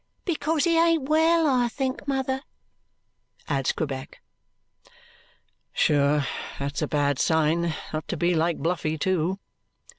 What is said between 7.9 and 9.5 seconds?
not to be like Bluffy, too!"